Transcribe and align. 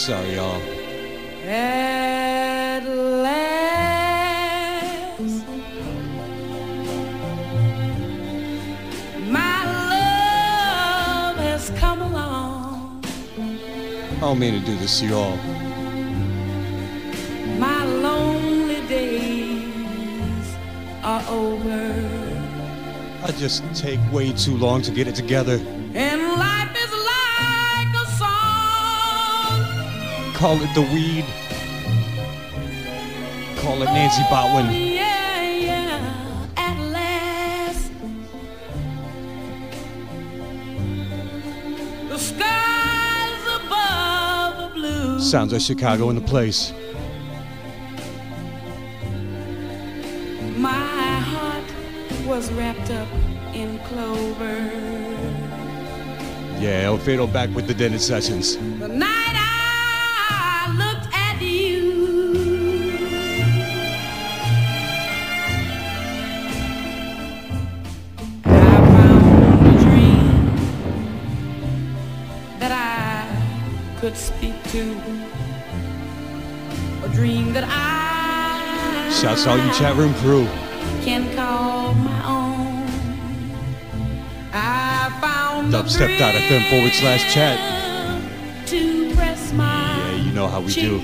Sorry, 0.00 0.34
y'all. 0.34 0.62
At 1.44 2.80
last, 2.86 3.60
my 9.28 9.64
love 9.92 11.36
has 11.36 11.68
come 11.76 12.00
along. 12.00 13.04
I 14.16 14.20
don't 14.20 14.38
mean 14.38 14.58
to 14.58 14.64
do 14.64 14.74
this 14.78 15.00
to 15.00 15.06
y'all. 15.06 15.36
My 17.58 17.84
lonely 17.84 18.80
days 18.88 20.56
are 21.02 21.22
over. 21.28 21.92
I 23.22 23.32
just 23.32 23.62
take 23.74 24.00
way 24.10 24.32
too 24.32 24.56
long 24.56 24.80
to 24.80 24.90
get 24.92 25.06
it 25.08 25.14
together. 25.14 25.60
Call 30.40 30.56
it 30.62 30.74
the 30.74 30.80
weed. 30.80 31.26
Call 33.60 33.82
it 33.82 33.86
Nancy 33.92 34.22
Oh, 34.24 34.32
Botwin. 34.32 34.94
yeah, 34.94 35.42
yeah. 35.42 36.46
At 36.56 36.78
last, 36.90 37.92
the 42.08 42.18
skies 42.18 43.42
above 43.58 44.54
are 44.64 44.70
blue. 44.72 45.20
Sounds 45.20 45.52
like 45.52 45.60
Chicago 45.60 46.08
in 46.08 46.16
the 46.16 46.22
place. 46.22 46.72
My 50.56 51.18
heart 51.32 51.64
was 52.26 52.50
wrapped 52.52 52.90
up 52.90 53.08
in 53.54 53.78
clover. 53.80 54.56
Yeah, 56.58 56.84
El 56.88 56.98
Fado 56.98 57.30
back 57.30 57.54
with 57.54 57.66
the 57.66 57.74
Dented 57.74 58.00
Sessions. 58.00 58.56
I 79.46 79.50
all 79.50 79.66
you 79.66 79.72
chat 79.72 79.96
room 79.96 80.14
crew. 80.14 80.46
can 81.02 81.34
call 81.34 81.94
my 81.94 82.26
own. 82.26 82.86
I 84.52 85.16
found 85.20 85.72
Dubstep.fm 85.72 86.70
forward 86.70 86.92
slash 86.92 87.32
chat. 87.32 87.58
to 88.68 89.14
press 89.14 89.52
my 89.52 89.96
Yeah, 89.96 90.14
you 90.16 90.32
know 90.32 90.46
how 90.46 90.60
we 90.60 90.72
do. 90.74 91.00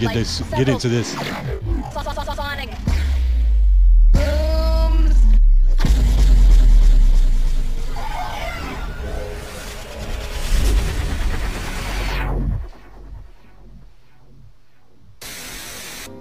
Yeah, 0.00 0.08
we 0.08 0.14
could 0.14 0.14
go 0.14 0.14
get 0.14 0.14
this, 0.14 0.40
get 0.50 0.68
into 0.68 0.88
this. 0.88 1.12
Sonic. 2.34 2.70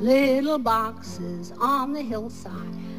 Little 0.01 0.59
boxes 0.59 1.53
on 1.59 1.94
the 1.94 2.01
hillside. 2.01 2.53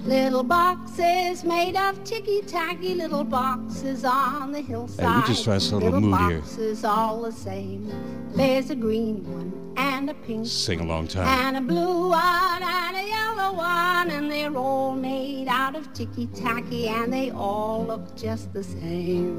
Little 0.05 0.43
boxes 0.43 1.45
made 1.45 1.77
of 1.77 2.03
ticky-tacky 2.05 2.95
little 2.95 3.25
boxes 3.25 4.05
on 4.05 4.53
the 4.53 4.63
hillside. 4.63 5.27
just 5.27 5.45
trying 5.45 5.59
to 5.59 5.65
set 5.65 5.73
a 5.75 5.77
little 5.77 6.01
little 6.01 6.09
mood 6.09 6.31
here. 6.31 6.41
boxes 6.41 6.85
all 6.85 7.23
the 7.23 7.33
same. 7.33 7.93
There's 8.35 8.71
a 8.71 8.75
green 8.75 9.31
one 9.31 9.60
and 10.01 10.09
a 10.09 10.15
pink 10.15 10.47
Sing 10.47 10.81
a 10.81 10.85
long 10.85 11.07
time. 11.07 11.27
and 11.27 11.59
a 11.59 11.61
blue 11.61 12.09
one 12.09 12.63
and 12.63 12.97
a 12.97 13.07
yellow 13.07 13.53
one 13.53 14.11
and 14.11 14.31
they're 14.33 14.57
all 14.57 14.93
made 14.93 15.47
out 15.47 15.77
of 15.77 15.93
ticky-tacky 15.93 16.89
and 16.89 17.13
they 17.13 17.31
all 17.31 17.85
look 17.85 18.17
just 18.17 18.51
the 18.55 18.65
same. 18.65 19.39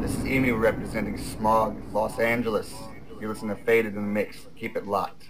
This 0.00 0.14
is 0.16 0.24
Emu 0.26 0.56
representing 0.56 1.18
Smog, 1.18 1.76
Los 1.92 2.18
Angeles. 2.18 2.72
You 3.20 3.28
listen 3.28 3.48
to 3.48 3.56
Phaded 3.56 3.94
in 3.94 4.00
the 4.00 4.08
Mix. 4.08 4.38
Keep 4.56 4.74
it 4.76 4.86
locked. 4.86 5.24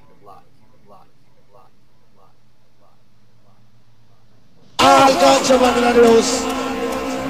All 4.81 5.11
ganja 5.11 5.61
man 5.61 5.79
in 5.79 5.97
the 5.97 6.07
house. 6.07 6.43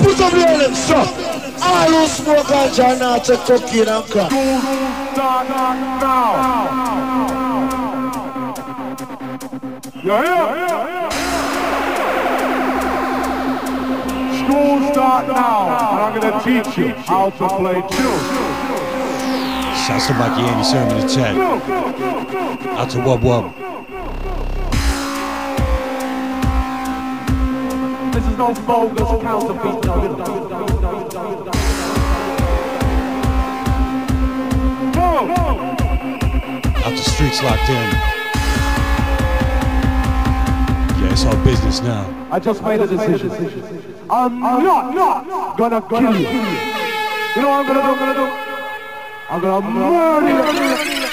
Put 0.04 0.20
up 0.20 0.32
your 0.34 0.46
hands, 0.46 0.84
sir. 0.84 1.28
All 1.60 1.91
who 1.91 2.06
smoke 2.06 2.46
ganja 2.46 2.98
now 2.98 3.19
take 3.19 3.41
cocaine 3.41 3.88
and 3.88 4.04
crack. 4.10 4.30
Start 5.12 5.48
now. 5.48 6.28
Yeah, 10.04 10.22
yeah. 10.24 11.08
School 14.38 14.78
start 14.92 15.24
now, 15.26 15.60
and 15.91 16.00
I'm 16.00 16.12
gonna 16.20 16.38
teach 16.44 16.78
you 16.78 16.88
how 16.91 17.30
to 17.30 17.48
play 17.48 17.80
tunes. 17.90 18.28
Shouts 19.86 20.06
to 20.06 20.12
Mikey 20.14 20.42
Antiserum 20.42 20.88
in 20.90 20.96
the 21.00 21.08
chat. 21.12 21.34
Out 22.78 22.88
to 22.90 22.98
Wub 22.98 23.20
Wub. 23.20 23.44
This 28.12 28.25
is 28.26 28.36
no 28.38 28.48
bogus 28.66 29.10
counterfeit. 29.22 29.84
No. 29.84 30.78
Out 36.84 36.93
the 36.93 36.97
streets 36.97 37.43
locked 37.43 37.69
in. 37.69 37.91
Yeah, 40.97 41.12
it's 41.12 41.25
all 41.27 41.37
business 41.44 41.83
now. 41.83 42.28
I 42.31 42.38
just 42.38 42.62
made 42.62 42.81
a 42.81 42.87
decision. 42.87 43.31
I'm 44.09 44.41
not, 44.41 44.94
not 44.94 45.59
gonna 45.59 45.83
kill 45.83 46.00
you. 46.00 46.28
You 46.28 47.43
know 47.43 47.50
what 47.50 47.61
I'm 47.61 47.67
gonna 47.67 47.83
do? 47.83 47.88
I'm 47.91 47.99
gonna 47.99 48.15
do. 48.15 48.27
I'm 49.28 49.41
gonna 49.43 49.71
murder 49.71 51.03
you. 51.03 51.07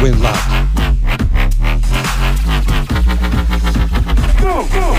Winlock. 0.00 0.42
Go, 4.40 4.66
go. 4.72 4.98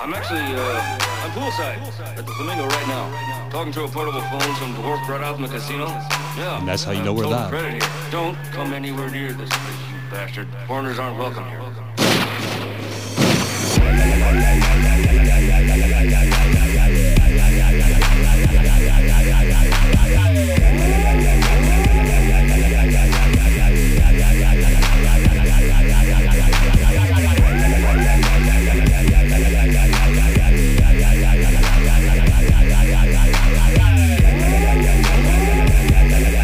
I'm 0.00 0.14
actually, 0.14 0.38
uh, 0.38 0.98
I'm 1.24 1.30
poolside 1.32 1.76
at 2.16 2.24
the 2.24 2.32
Flamingo 2.32 2.66
right 2.66 2.86
now. 2.86 3.48
Talking 3.50 3.72
to 3.72 3.82
a 3.82 3.88
portable 3.88 4.20
phone, 4.20 4.54
some 4.56 4.72
dwarf 4.76 5.04
brought 5.06 5.22
out 5.22 5.34
from 5.34 5.42
the 5.42 5.48
casino. 5.48 5.86
Yeah. 6.38 6.58
And 6.60 6.68
that's 6.68 6.84
how 6.84 6.92
you 6.92 7.02
know 7.02 7.12
we're 7.12 7.24
Total 7.24 7.50
live. 7.50 8.10
Don't 8.12 8.36
come 8.52 8.72
anywhere 8.72 9.10
near 9.10 9.32
this 9.32 9.48
place, 9.48 9.90
you 9.90 10.10
bastard. 10.10 10.46
Foreigners 10.68 11.00
aren't 11.00 11.18
welcome 11.18 11.44
here. 11.48 11.67
yeah, 13.90 14.28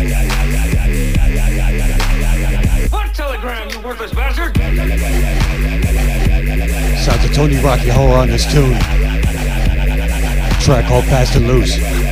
yeah, 0.02 0.54
yeah. 0.54 0.73
What 2.90 3.14
telegram, 3.14 3.70
you 3.70 3.80
worthless 3.80 4.12
bastard? 4.12 4.54
Sounds 6.98 7.24
of 7.24 7.34
Tony 7.34 7.56
Rocky 7.62 7.88
Horror 7.88 8.18
on 8.18 8.28
this 8.28 8.44
tune. 8.44 8.78
Track 10.60 10.86
called 10.86 11.04
Fast 11.06 11.36
and 11.36 11.46
Loose. 11.46 12.03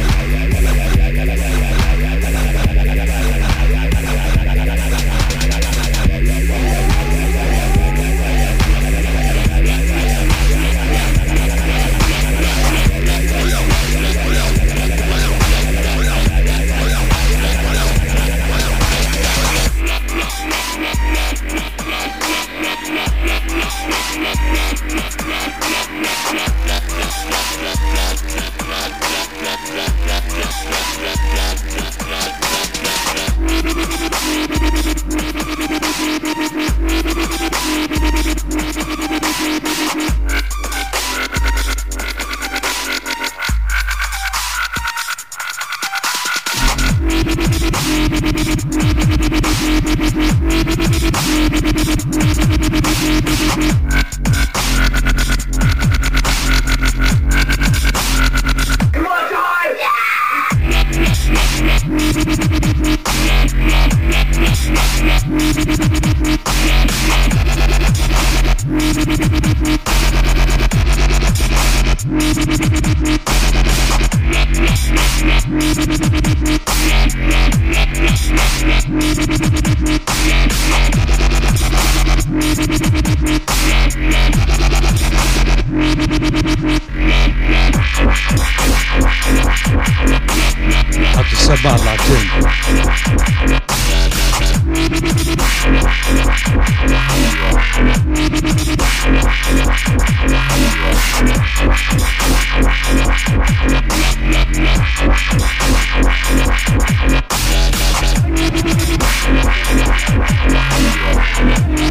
To 91.28 91.36
Subbot 91.36 91.84
locked 91.84 92.08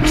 in. 0.05 0.10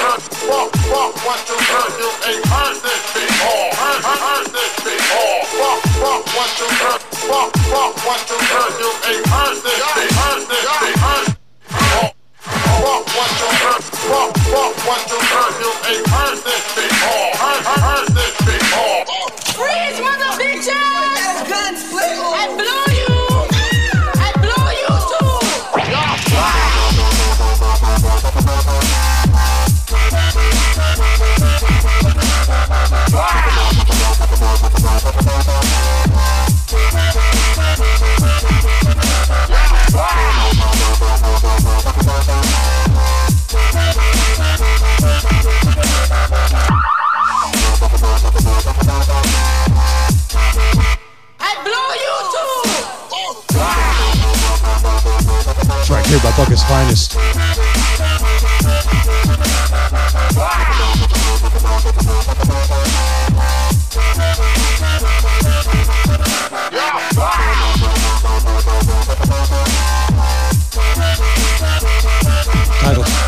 fuck, 0.00 0.72
fuck 0.88 1.12
what 1.24 1.40
you 1.48 1.56
heard. 1.60 1.92
You 2.00 2.08
ain't 2.28 2.44
heard 2.46 2.76
this 2.80 3.02
before. 3.12 3.68
Heard, 3.76 4.00
heard 4.00 4.46
this 4.48 4.72
before. 4.80 5.44
Fuck, 5.60 5.80
fuck 6.00 6.22
what 6.36 6.50
you 6.60 6.68
heard. 6.80 7.00
Fuck, 7.28 7.50
fuck 7.68 7.92
what 8.06 8.20
you 8.30 8.38
heard. 8.40 8.72
You 8.80 8.90
ain't 9.10 9.26
heard 9.28 9.56
this 9.60 9.80
before. 9.80 10.20
Heard 10.20 10.42
this 10.48 10.64
before. 10.72 11.30
Fuck 12.40 13.04
what 13.16 13.30
you 13.40 13.50
heard. 13.60 13.82
Fuck, 14.08 14.30
fuck 14.48 14.74
what 14.88 15.02
you 15.10 15.20
heard. 15.20 15.54
You 15.60 15.70
ain't 15.90 16.06
heard 16.08 16.38
this 16.48 16.64
before. 16.74 17.28
Heard, 17.36 17.62
heard 17.84 18.08
this 18.16 18.34
before. 18.40 19.00
Freeze, 19.52 20.00
mother 20.00 20.32
bitches! 20.40 20.89
Track 55.90 56.06
here 56.06 56.20
by 56.20 56.36
Bucket's 56.36 56.62
Finest. 56.64 57.49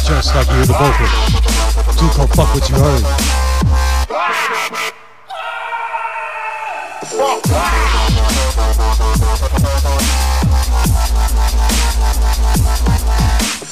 just 0.04 0.34
like 0.34 0.48
you 0.48 0.64
the 0.64 0.72
vocal. 0.72 1.06
Dude, 1.96 2.12
come 2.12 2.28
fuck 2.28 2.54
what 2.54 2.68
you 2.68 2.76
heard. 2.76 3.02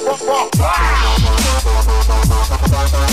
Fuck, 0.00 0.18
fuck, 0.18 0.54
fuck. 2.90 3.09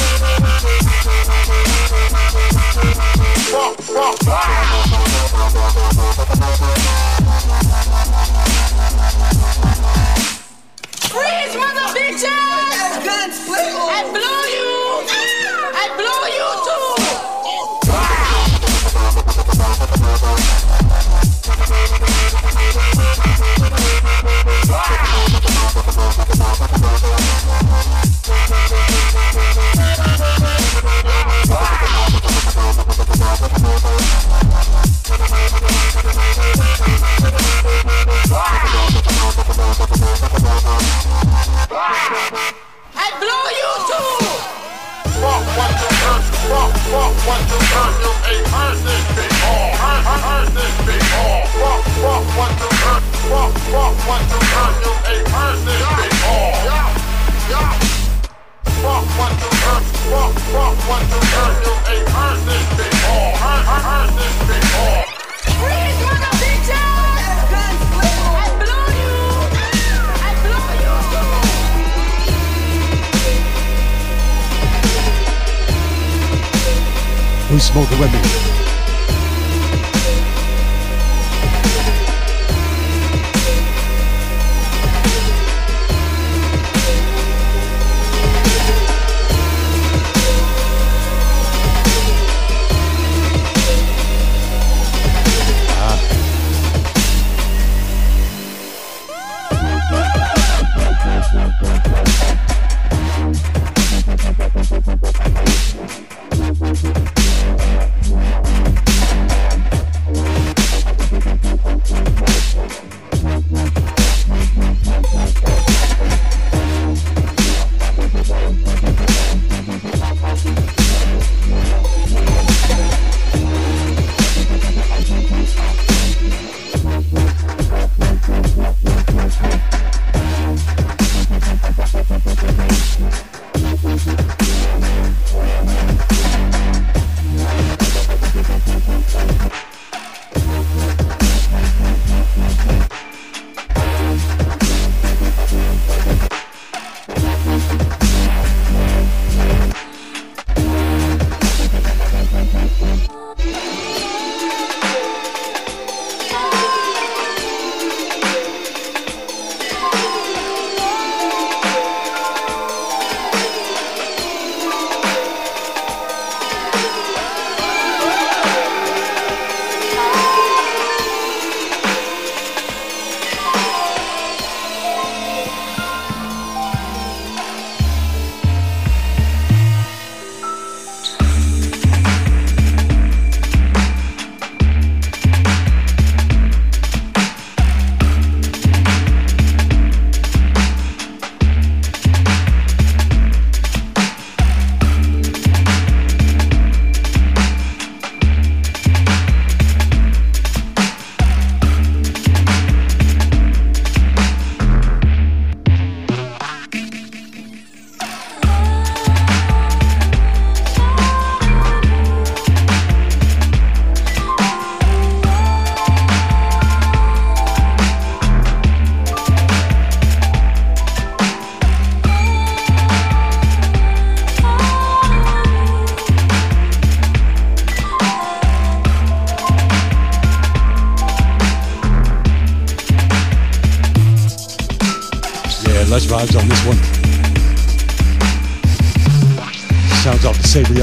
Smoke 77.67 77.89
with 77.99 78.13
me. 78.13 78.66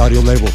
Audio 0.05 0.21
label. 0.21 0.54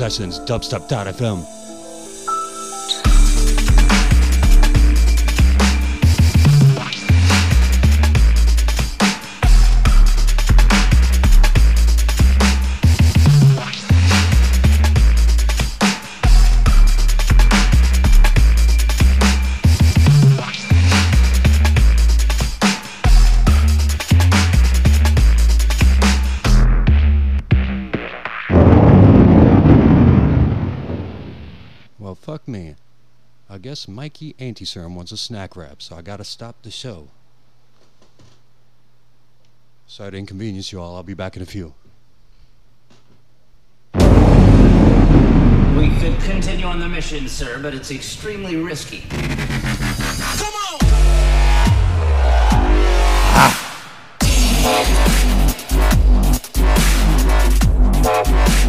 Sessions, 0.00 0.40
dubstep.fm. 0.40 1.59
Well, 32.00 32.14
fuck 32.14 32.48
me. 32.48 32.76
I 33.50 33.58
guess 33.58 33.86
Mikey 33.86 34.34
Antiserum 34.38 34.94
wants 34.94 35.12
a 35.12 35.18
snack 35.18 35.54
wrap, 35.54 35.82
so 35.82 35.96
I 35.96 36.00
gotta 36.00 36.24
stop 36.24 36.62
the 36.62 36.70
show. 36.70 37.08
Sorry 39.86 40.12
to 40.12 40.16
inconvenience 40.16 40.72
you 40.72 40.80
all. 40.80 40.96
I'll 40.96 41.02
be 41.02 41.12
back 41.12 41.36
in 41.36 41.42
a 41.42 41.46
few. 41.46 41.74
We 43.92 45.90
could 46.00 46.18
continue 46.20 46.64
on 46.64 46.80
the 46.80 46.88
mission, 46.88 47.28
sir, 47.28 47.58
but 47.60 47.74
it's 47.74 47.90
extremely 47.90 48.56
risky. 48.56 49.02
Come 49.10 50.54
on! 50.54 50.78
Ah. 58.02 58.59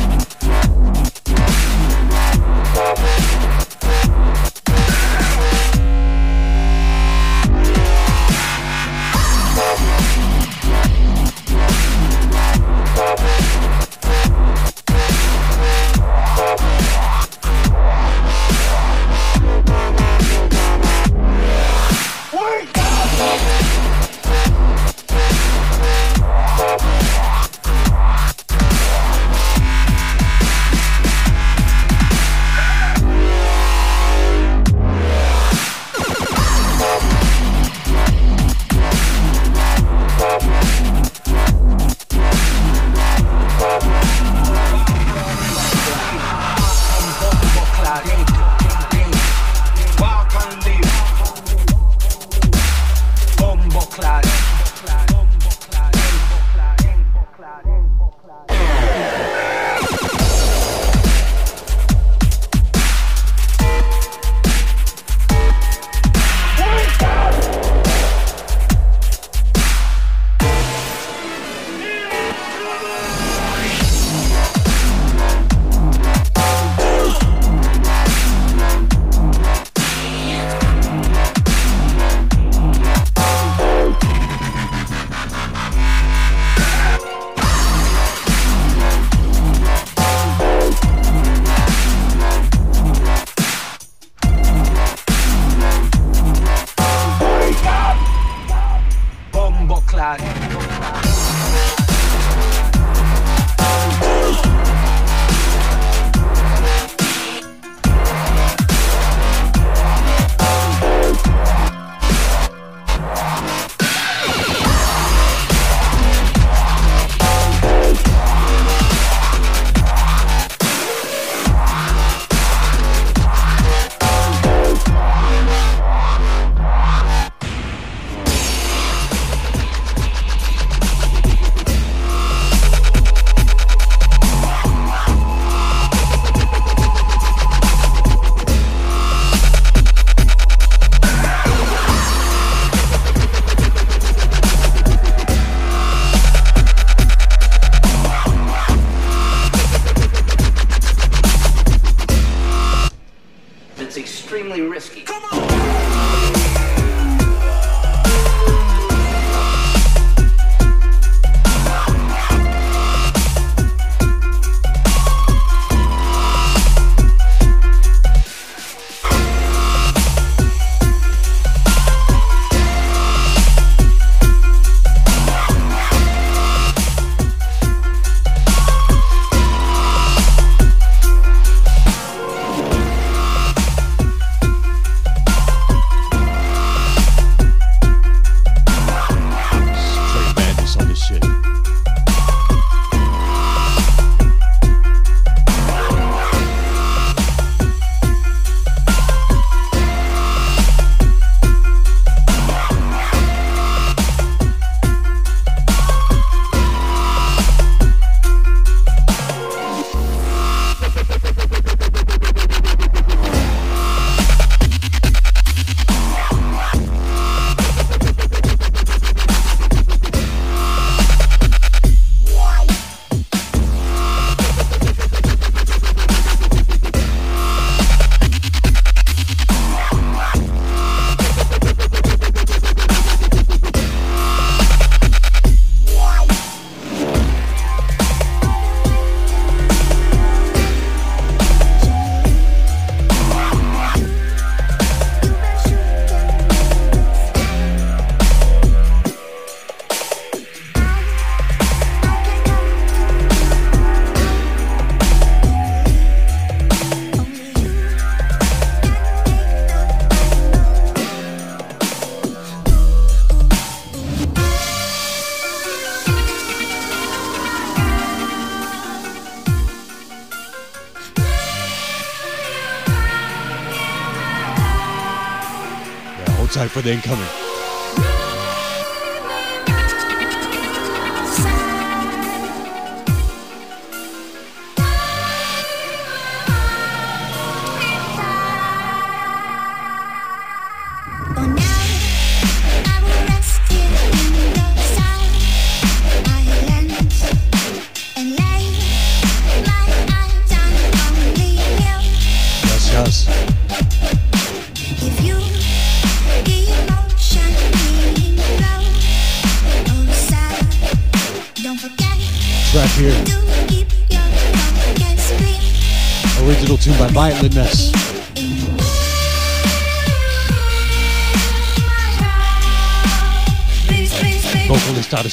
For 276.81 276.87
the 276.87 276.93
incoming. 276.93 277.40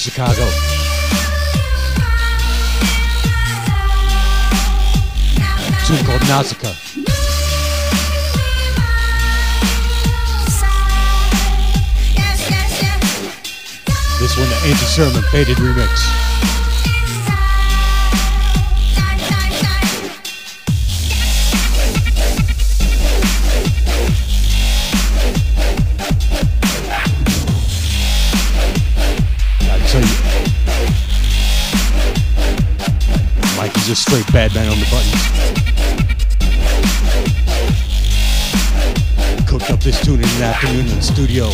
Chicago. 0.09 0.49
Tune 5.85 6.05
called 6.07 6.23
Nausicaa. 6.23 6.73
This 14.19 14.37
one, 14.39 14.49
the 14.49 14.61
Anti 14.65 14.87
Sermon 14.87 15.23
Phaded 15.31 15.59
Remix. 15.59 16.48
Just 34.09 34.33
bad 34.33 34.55
man 34.55 34.69
on 34.71 34.79
the 34.79 34.87
button. 34.91 35.13
Cooked 39.47 39.71
up 39.71 39.81
this 39.81 40.01
tune 40.03 40.15
in 40.15 40.21
the 40.23 40.45
afternoon 40.45 40.87
in 40.87 40.97
the 40.97 41.03
studio. 41.03 41.51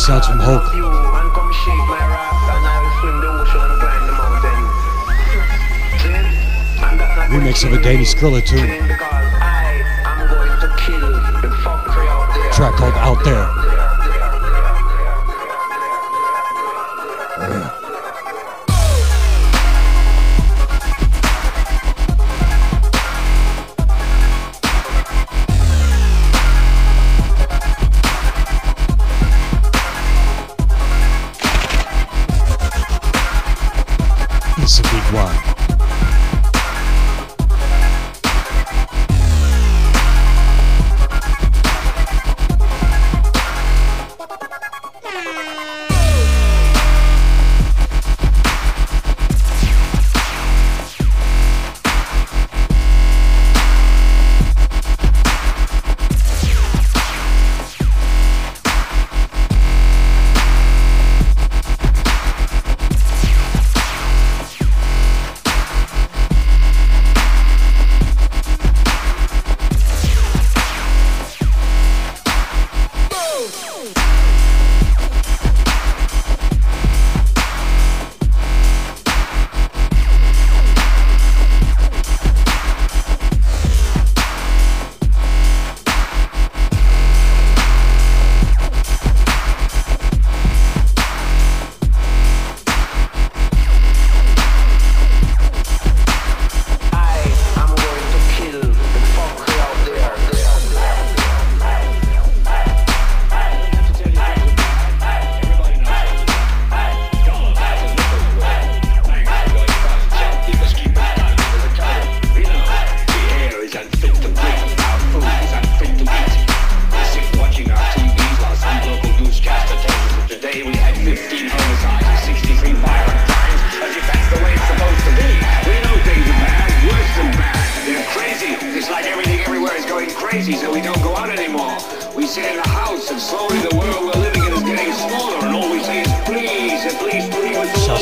sounds 0.00 0.26
from 0.26 0.38
Hulk. 0.38 0.62
Remix 7.30 7.64
of 7.66 7.72
a 7.74 7.82
Danish 7.82 8.14
Skrilla 8.14 8.40
tune. 8.44 8.66
Track 12.52 12.74
called 12.74 12.94
Out 12.94 13.22
There. 13.24 13.59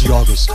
Richie 0.00 0.12
August. 0.12 0.50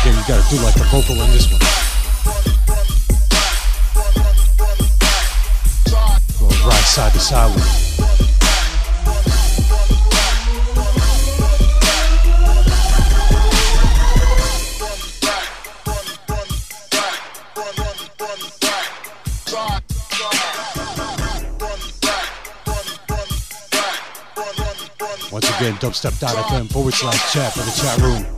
Again, 0.00 0.14
you 0.14 0.24
gotta 0.26 0.48
do 0.48 0.56
like 0.62 0.74
the 0.74 0.86
vocal 0.90 1.20
in 1.20 1.30
this 1.32 1.50
one. 1.50 1.60
Going 6.40 6.66
right 6.66 6.84
side 6.84 7.12
to 7.12 7.18
side 7.18 7.54
with 7.54 7.82
it. 7.82 7.87
Again, 25.68 25.80
dubstep.fm 25.80 26.70
forward 26.72 26.94
slash 26.94 27.32
chat 27.32 27.52
for 27.52 27.60
the 27.60 27.70
chat 27.70 27.98
room. 27.98 28.37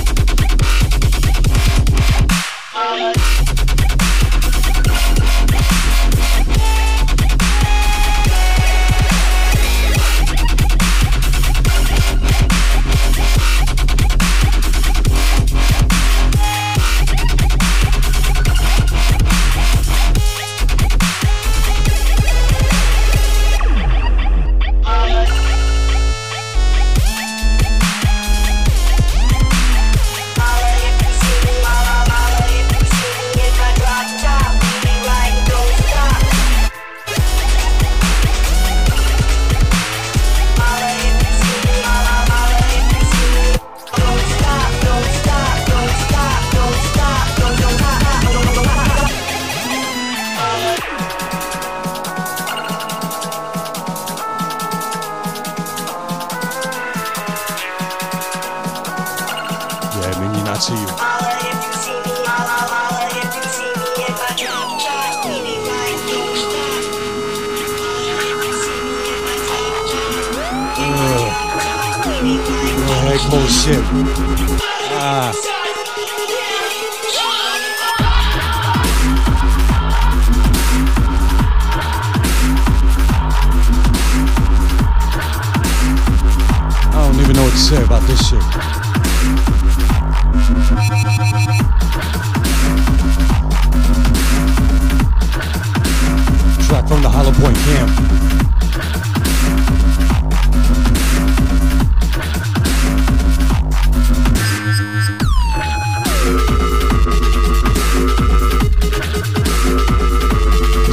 Yeah, 2.91 3.40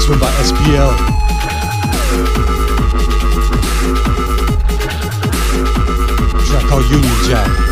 One 0.09 0.19
by 0.21 0.31
SPL. 0.41 0.97
Track 6.47 6.65
called 6.65 6.91
Union 6.91 7.15
Jack. 7.25 7.68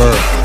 Scared 0.00 0.39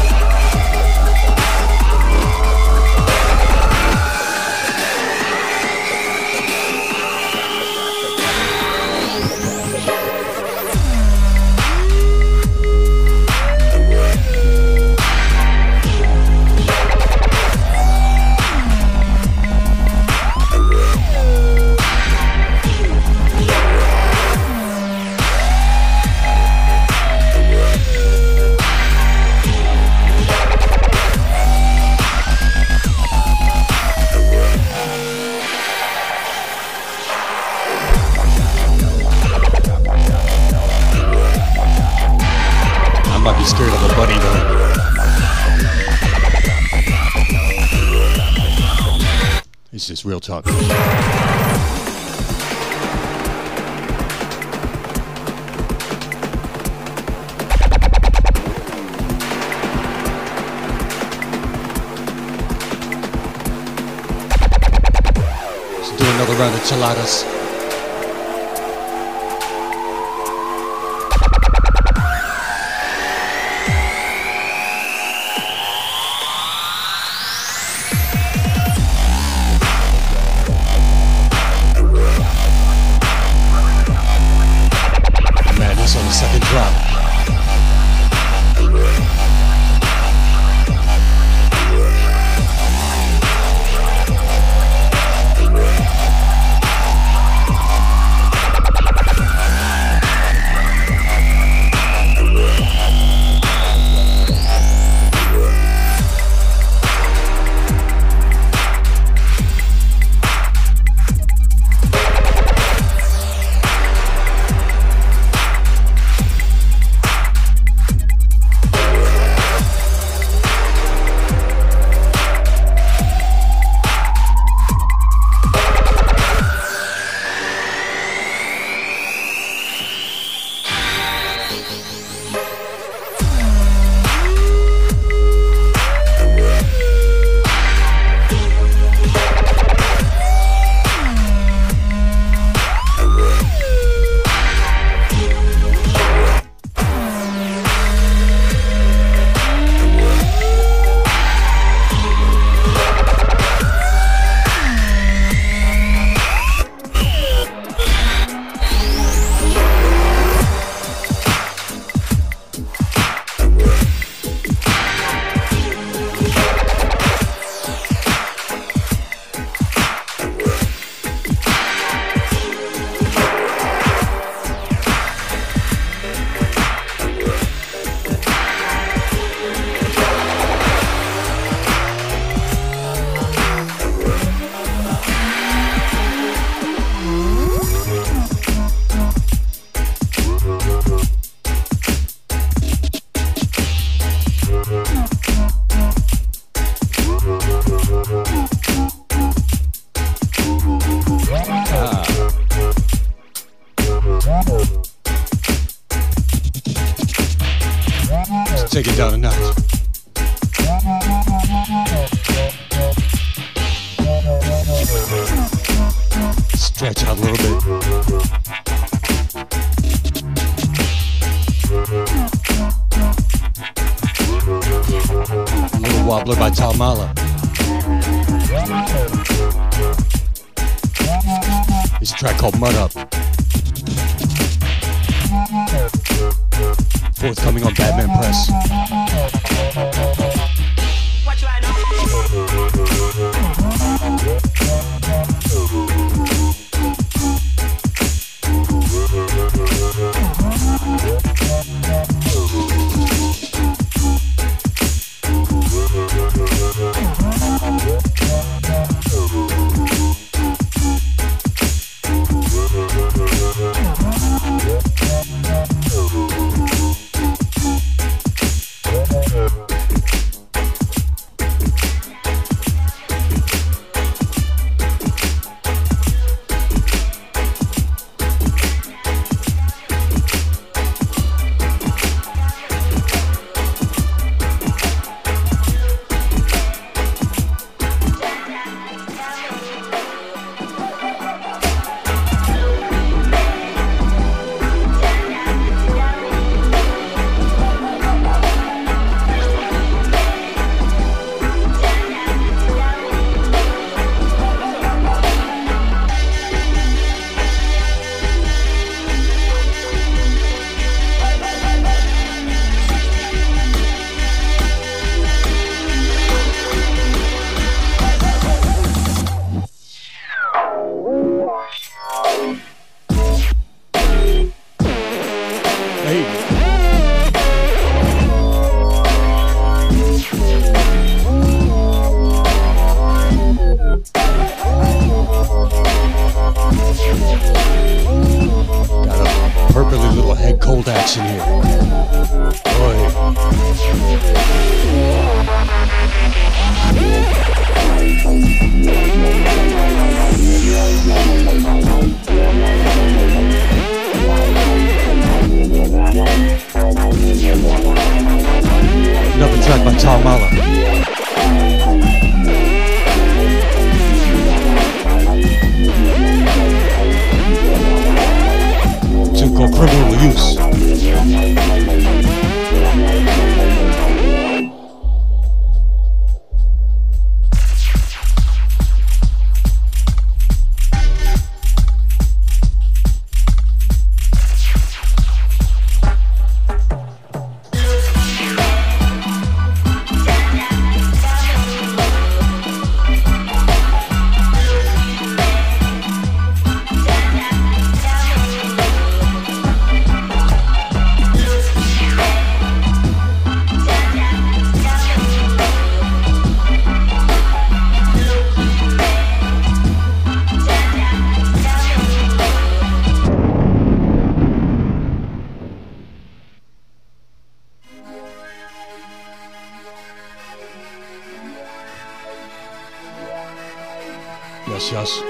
Precious. 425.05 425.21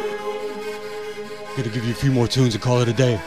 Gonna 1.57 1.69
give 1.69 1.83
you 1.83 1.91
a 1.91 1.95
few 1.95 2.11
more 2.11 2.27
tunes 2.27 2.53
and 2.53 2.63
call 2.63 2.79
it 2.79 2.87
a 2.87 2.93
day. 2.93 3.19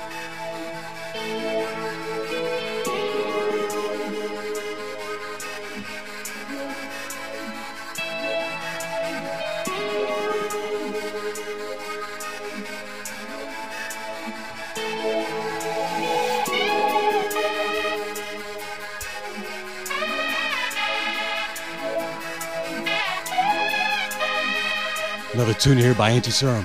Tune 25.59 25.77
here 25.77 25.95
by 25.95 26.13
Antiserum. 26.13 26.65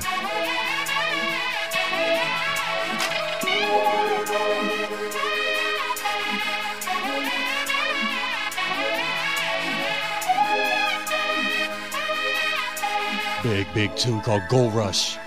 Big, 13.41 13.73
big 13.73 13.95
tune 13.95 14.21
called 14.21 14.43
Gold 14.47 14.75
Rush. 14.75 15.17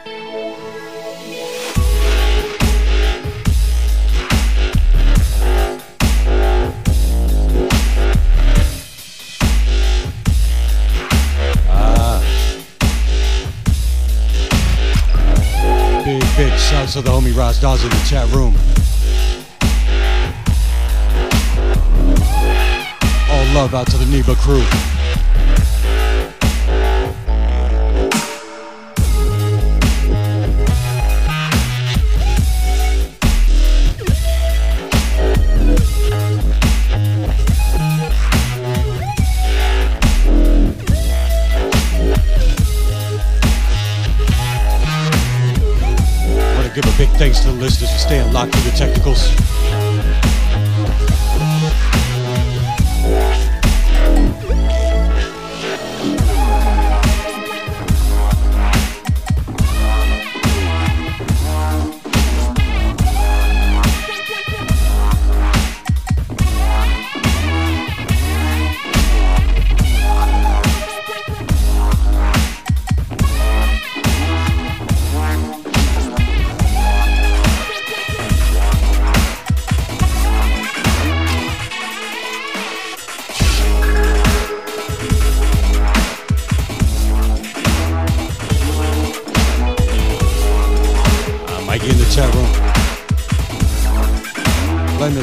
Shouts 16.71 16.95
to 16.95 17.01
the 17.01 17.11
homie 17.11 17.37
Raz 17.37 17.61
Dawes 17.61 17.85
in 17.85 17.91
the 17.91 18.07
chat 18.09 18.29
room. 18.33 18.53
All 23.31 23.55
love 23.55 23.73
out 23.73 23.87
to 23.87 23.97
the 23.97 24.05
Neba 24.07 24.35
crew. 24.35 25.06
Thanks 47.19 47.41
to 47.41 47.47
the 47.47 47.55
listeners 47.55 47.91
for 47.93 47.99
staying 47.99 48.33
locked 48.33 48.55
through 48.55 48.71
the 48.71 48.77
technicals. 48.77 49.76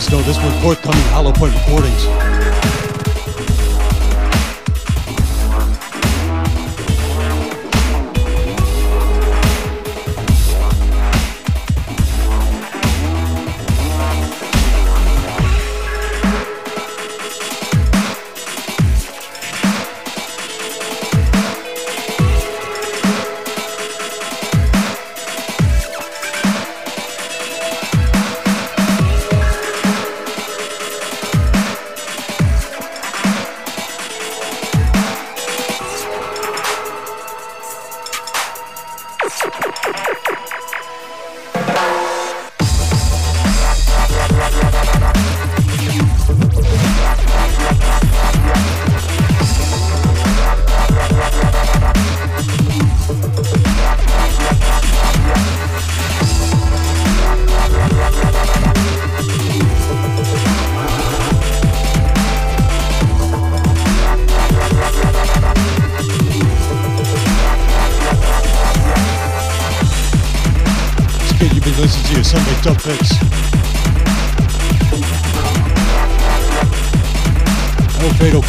Us 0.03 0.11
know 0.11 0.21
this 0.23 0.35
one 0.35 0.61
forthcoming 0.61 1.01
Hollow 1.13 1.31
Point 1.31 1.53
recordings. 1.53 2.42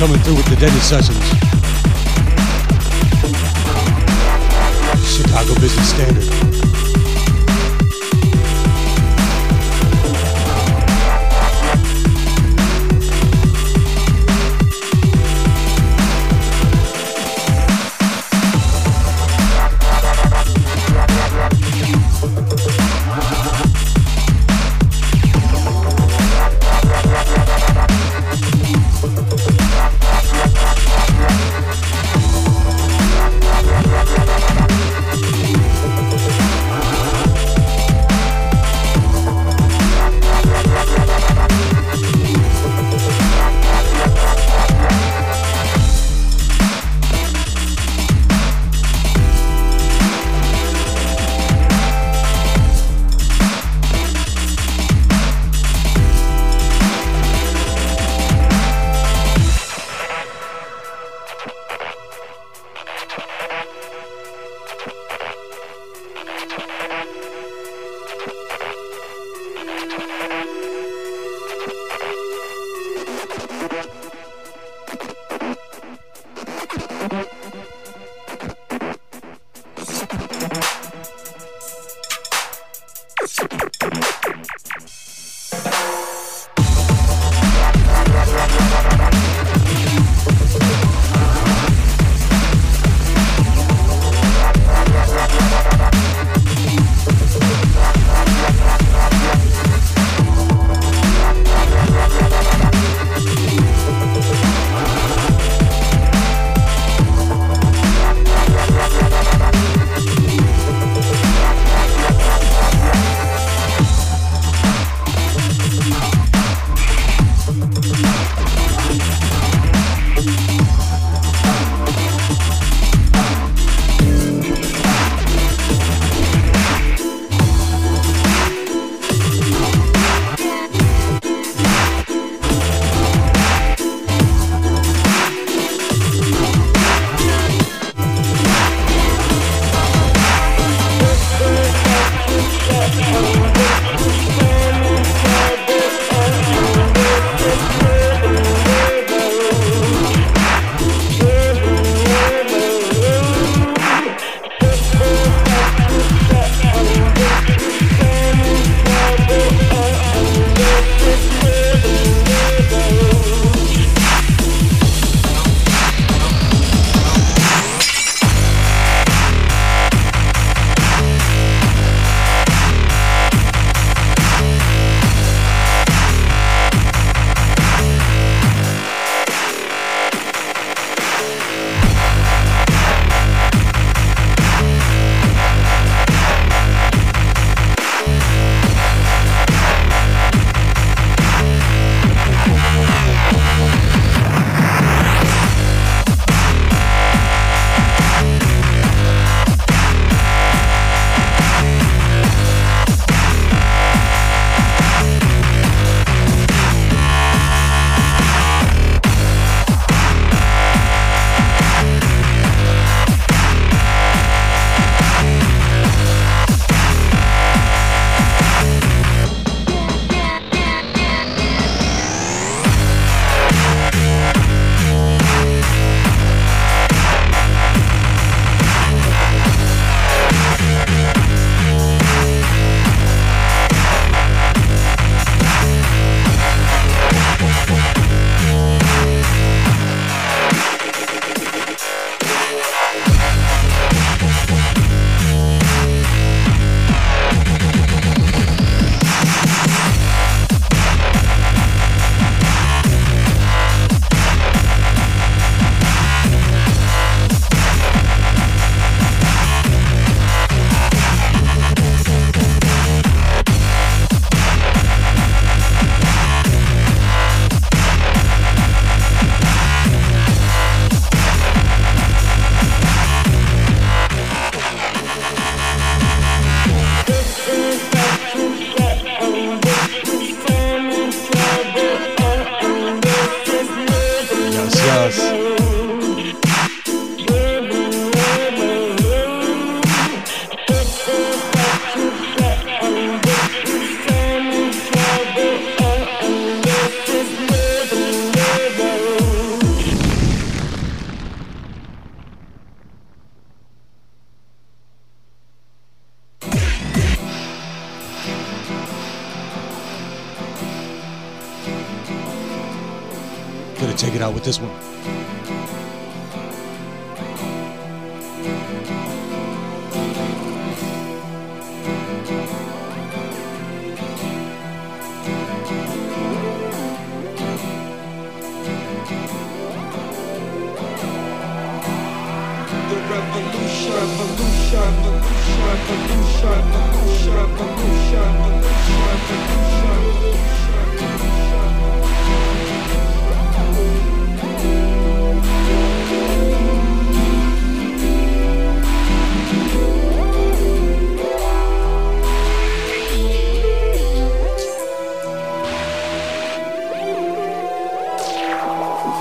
Coming 0.04 0.20
through 0.20 0.36
with 0.36 0.44
the 0.50 0.56
Dented 0.56 0.82
Sessions. 0.82 1.13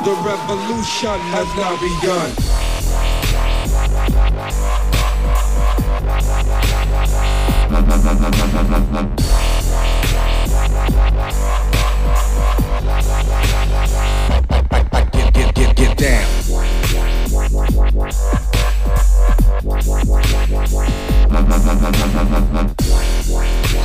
The 0.03 0.11
revolution 0.15 1.19
has 1.31 1.47
now 1.55 1.80
begun. 1.80 2.53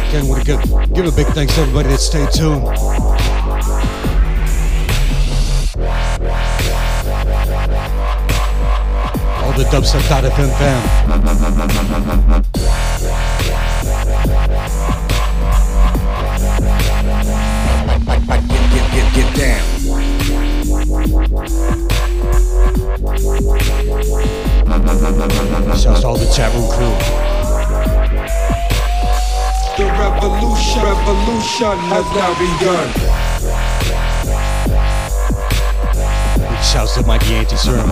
Again, 0.09 0.29
want 0.29 0.45
to 0.45 0.47
give, 0.47 0.61
give 0.95 1.07
a 1.07 1.13
big 1.13 1.27
thanks 1.29 1.55
to 1.55 1.63
everybody 1.63 1.89
that 1.89 1.99
stayed 1.99 2.31
tuned. 2.33 2.65
All 9.43 9.53
the 9.57 9.65
dubstep.fm 9.71 10.51
fam. 10.59 10.83
Get, 19.19 19.35
down. 19.35 19.67
Shouts 25.77 26.01
to 26.03 26.07
all 26.07 26.17
the 26.17 26.33
chat 26.33 26.55
room 26.55 26.71
crew. 26.71 26.95
The 29.77 29.87
revolution, 29.99 30.83
revolution 30.85 31.79
has 31.91 32.07
now 32.15 32.31
begun. 32.39 32.87
Big 36.49 36.63
shouts 36.63 36.95
to 36.95 37.03
Mikey 37.03 37.35
Antiserum. 37.35 37.89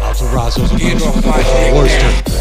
Out 0.00 0.16
to 0.16 0.24
Razzo's 0.24 0.72
and 0.72 1.76
Worcester. 1.76 2.37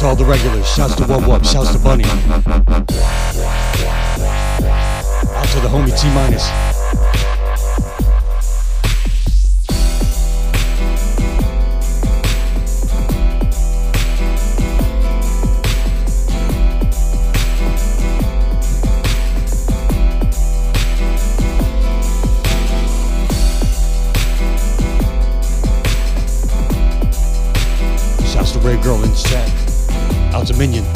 To 0.00 0.06
all 0.06 0.16
the 0.16 0.24
regulars. 0.24 0.66
Shouts 0.66 0.94
to 0.94 1.02
Wub 1.02 1.20
Wub. 1.24 1.44
Shouts 1.44 1.72
to 1.72 1.78
Bunny. 1.78 2.04
Out 2.04 2.14
to 5.48 5.60
the 5.60 5.68
homie 5.68 6.00
T 6.00 6.08
minus. 6.14 6.48
Girl 28.82 29.02
in 29.04 29.14
chat. 29.14 29.59
Out 30.40 30.46
to 30.46 30.54
Minion. 30.54 30.86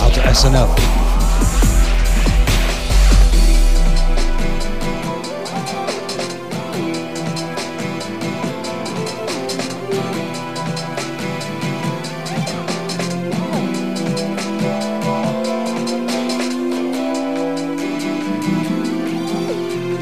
Out 0.00 0.12
to. 0.14 0.20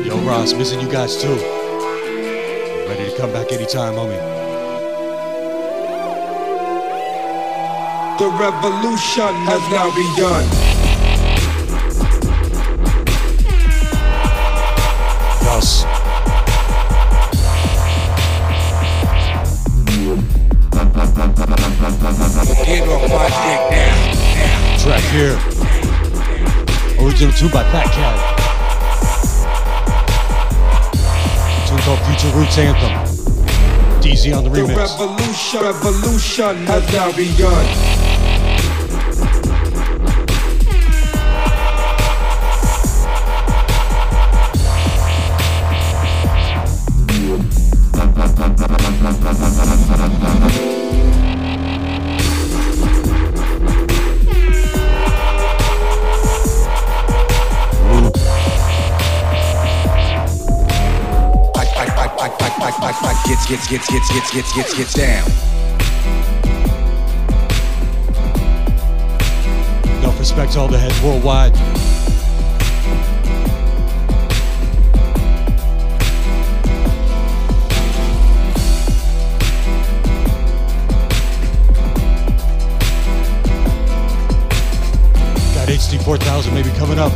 Yo, 0.03 0.17
Ross, 0.27 0.55
missing 0.55 0.81
you 0.81 0.91
guys 0.91 1.21
too. 1.21 1.29
Ready 2.89 3.11
to 3.11 3.15
come 3.19 3.31
back 3.35 3.53
anytime, 3.53 3.93
homie. 3.93 4.40
The 8.21 8.29
revolution 8.29 9.33
has 9.49 9.63
now 9.73 9.89
begun. 9.97 10.45
Yes. 15.41 15.85
Get 22.67 22.85
off 22.91 23.09
my 23.09 23.25
dick 23.41 23.63
now. 23.73 23.97
Track 24.77 25.05
here. 25.17 25.37
Original 27.03 27.33
tune 27.33 27.49
by 27.51 27.65
Fat 27.73 27.89
Cat. 27.97 28.17
Tune 31.67 31.81
called 31.81 32.01
Future 32.01 32.37
Roots 32.37 32.59
Anthem. 32.59 32.93
DZ 34.03 34.37
on 34.37 34.45
the 34.45 34.51
remix. 34.51 34.67
The 34.67 34.75
revolution, 34.77 35.61
revolution 35.63 36.67
has 36.67 36.85
now 36.93 37.11
begun. 37.17 38.10
Gets, 63.71 63.89
gets, 63.89 64.13
gets, 64.13 64.35
gets, 64.35 64.53
gets, 64.53 64.75
gets, 64.77 64.95
down. 64.95 65.31
Enough 70.01 70.19
respect 70.19 70.53
to 70.55 70.59
all 70.59 70.67
the 70.67 70.77
heads 70.77 71.01
worldwide. 71.05 71.53
Got 85.55 85.69
HD 85.69 86.03
4000 86.05 86.53
maybe 86.53 86.71
coming 86.71 86.99
up. 86.99 87.13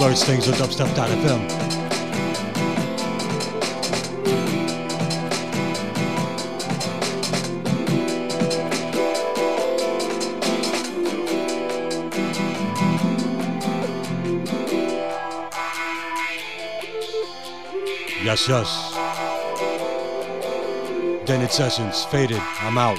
Learns 0.00 0.24
things 0.24 0.48
on 0.48 0.54
dubstep.fm. 0.54 1.70
Yes, 18.24 18.48
yes. 18.48 18.94
Dented 21.26 21.52
Sessions, 21.52 22.04
Phaded. 22.06 22.40
I'm 22.60 22.78
out. 22.78 22.98